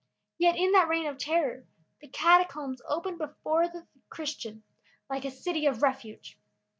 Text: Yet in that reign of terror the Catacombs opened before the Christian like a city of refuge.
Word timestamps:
Yet 0.39 0.55
in 0.55 0.71
that 0.71 0.87
reign 0.87 1.05
of 1.05 1.19
terror 1.19 1.67
the 2.01 2.07
Catacombs 2.07 2.81
opened 2.87 3.19
before 3.19 3.67
the 3.67 3.85
Christian 4.09 4.63
like 5.11 5.25
a 5.25 5.29
city 5.29 5.67
of 5.67 5.83
refuge. 5.83 6.39